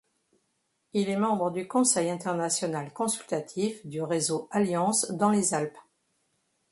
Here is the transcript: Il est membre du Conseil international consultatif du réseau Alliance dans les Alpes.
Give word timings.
Il 0.93 1.09
est 1.09 1.15
membre 1.15 1.51
du 1.51 1.67
Conseil 1.67 2.09
international 2.09 2.91
consultatif 2.91 3.85
du 3.85 4.01
réseau 4.01 4.47
Alliance 4.49 5.11
dans 5.11 5.29
les 5.29 5.53
Alpes. 5.53 5.77